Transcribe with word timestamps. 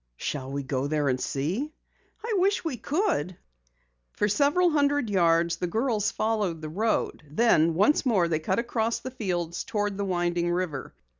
"Shall 0.17 0.51
we 0.51 0.63
go 0.63 0.87
there 0.87 1.09
and 1.09 1.21
see?" 1.21 1.71
"I 2.25 2.33
wish 2.39 2.65
we 2.65 2.75
could." 2.75 3.37
For 4.13 4.27
several 4.27 4.71
hundred 4.71 5.11
yards 5.11 5.57
the 5.57 5.67
girls 5.67 6.09
followed 6.09 6.59
the 6.59 6.69
road, 6.69 7.21
then 7.29 7.75
once 7.75 8.03
more 8.03 8.27
they 8.27 8.39
cut 8.39 8.57
across 8.57 8.97
the 8.97 9.11
fields 9.11 9.63
toward 9.63 9.97
the 9.97 10.03
winding 10.05 10.49
river. 10.49 10.95